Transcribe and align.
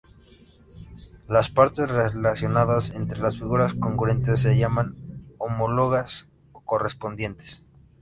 Las 1.27 1.49
partes 1.51 1.87
relacionadas 1.87 2.89
entre 2.89 3.19
las 3.19 3.37
figuras 3.37 3.75
congruentes 3.75 4.39
se 4.39 4.57
llaman 4.57 4.95
homólogas 5.37 6.27
o 6.53 6.61
correspondientes. 6.61 7.61